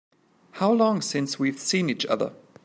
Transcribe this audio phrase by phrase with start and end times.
[0.53, 2.33] How long since we've seen each other?